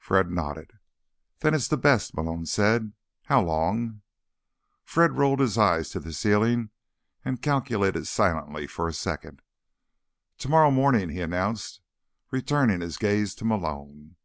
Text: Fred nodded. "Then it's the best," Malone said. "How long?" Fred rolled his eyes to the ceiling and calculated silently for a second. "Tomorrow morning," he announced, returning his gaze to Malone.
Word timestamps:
Fred 0.00 0.28
nodded. 0.28 0.80
"Then 1.38 1.54
it's 1.54 1.68
the 1.68 1.76
best," 1.76 2.14
Malone 2.16 2.46
said. 2.46 2.94
"How 3.26 3.40
long?" 3.40 4.02
Fred 4.82 5.12
rolled 5.16 5.38
his 5.38 5.56
eyes 5.56 5.90
to 5.90 6.00
the 6.00 6.12
ceiling 6.12 6.70
and 7.24 7.40
calculated 7.40 8.08
silently 8.08 8.66
for 8.66 8.88
a 8.88 8.92
second. 8.92 9.40
"Tomorrow 10.36 10.72
morning," 10.72 11.10
he 11.10 11.20
announced, 11.20 11.80
returning 12.32 12.80
his 12.80 12.96
gaze 12.98 13.36
to 13.36 13.44
Malone. 13.44 14.16